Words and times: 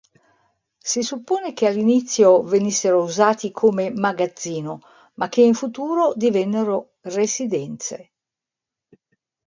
Si 0.83 1.03
suppone 1.03 1.53
che 1.53 1.67
all'inizio 1.67 2.41
venissero 2.41 3.03
usati 3.03 3.51
come 3.51 3.91
magazzino, 3.91 4.81
ma 5.13 5.29
che 5.29 5.43
in 5.43 5.53
futuro 5.53 6.13
divennero 6.15 6.93
residenze. 7.01 8.11